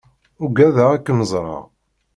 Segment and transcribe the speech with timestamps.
[0.43, 1.63] Ugadeɣ ad kem-ẓreɣ.